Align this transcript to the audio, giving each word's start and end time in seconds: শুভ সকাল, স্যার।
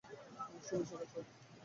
শুভ 0.65 0.81
সকাল, 0.89 1.07
স্যার। 1.11 1.25